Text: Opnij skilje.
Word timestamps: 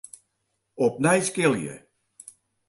Opnij 0.85 1.21
skilje. 1.27 1.75